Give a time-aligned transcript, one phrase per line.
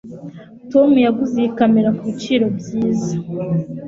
[0.71, 3.13] tom yaguze iyi kamera kubiciro byiza